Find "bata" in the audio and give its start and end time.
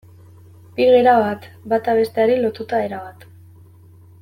1.75-1.95